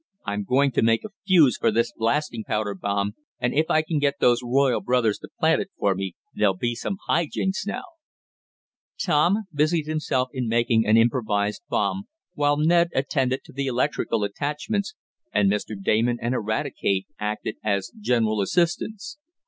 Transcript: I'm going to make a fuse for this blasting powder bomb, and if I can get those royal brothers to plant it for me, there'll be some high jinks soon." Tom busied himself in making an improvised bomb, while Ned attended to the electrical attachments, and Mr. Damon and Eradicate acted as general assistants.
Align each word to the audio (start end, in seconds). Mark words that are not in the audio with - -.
I'm 0.25 0.45
going 0.45 0.71
to 0.71 0.81
make 0.81 1.03
a 1.05 1.09
fuse 1.27 1.57
for 1.59 1.69
this 1.69 1.93
blasting 1.95 2.43
powder 2.43 2.73
bomb, 2.73 3.13
and 3.39 3.53
if 3.53 3.69
I 3.69 3.83
can 3.83 3.99
get 3.99 4.15
those 4.19 4.41
royal 4.43 4.81
brothers 4.81 5.19
to 5.19 5.29
plant 5.39 5.61
it 5.61 5.69
for 5.77 5.93
me, 5.93 6.15
there'll 6.33 6.55
be 6.57 6.73
some 6.73 6.97
high 7.05 7.27
jinks 7.31 7.61
soon." 7.61 7.83
Tom 8.99 9.43
busied 9.53 9.85
himself 9.85 10.29
in 10.33 10.47
making 10.47 10.87
an 10.87 10.97
improvised 10.97 11.61
bomb, 11.69 12.05
while 12.33 12.57
Ned 12.57 12.89
attended 12.95 13.41
to 13.43 13.53
the 13.53 13.67
electrical 13.67 14.23
attachments, 14.23 14.95
and 15.31 15.51
Mr. 15.51 15.75
Damon 15.79 16.17
and 16.19 16.33
Eradicate 16.33 17.05
acted 17.19 17.57
as 17.63 17.91
general 17.99 18.41
assistants. 18.41 19.19